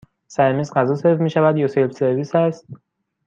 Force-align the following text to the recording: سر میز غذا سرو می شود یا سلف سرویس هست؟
سر 0.35 0.51
میز 0.55 0.69
غذا 0.75 0.95
سرو 0.95 1.23
می 1.23 1.29
شود 1.29 1.57
یا 1.57 1.67
سلف 1.67 1.91
سرویس 1.91 2.35
هست؟ 2.35 2.67